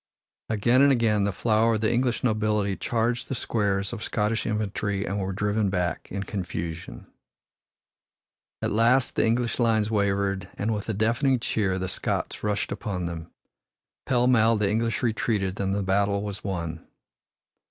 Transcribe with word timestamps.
Again 0.49 0.81
and 0.81 0.91
again 0.91 1.25
the 1.25 1.31
flower 1.31 1.75
of 1.75 1.81
the 1.81 1.93
English 1.93 2.23
nobility 2.23 2.75
charged 2.75 3.27
the 3.27 3.35
squares 3.35 3.93
of 3.93 4.01
Scottish 4.01 4.47
infantry 4.47 5.05
and 5.05 5.19
were 5.19 5.31
driven 5.31 5.69
back 5.69 6.11
in 6.11 6.23
confusion. 6.23 7.05
At 8.63 8.71
last 8.71 9.15
the 9.15 9.23
English 9.27 9.59
lines 9.59 9.91
wavered 9.91 10.49
and 10.57 10.73
with 10.73 10.89
a 10.89 10.95
deafening 10.95 11.39
cheer 11.39 11.77
the 11.77 11.87
Scots 11.87 12.41
rushed 12.41 12.71
upon 12.71 13.05
them. 13.05 13.29
Pell 14.07 14.25
mell 14.25 14.55
the 14.55 14.67
English 14.71 15.03
retreated 15.03 15.59
and 15.59 15.75
the 15.75 15.83
battle 15.83 16.23
was 16.23 16.43
won. 16.43 16.83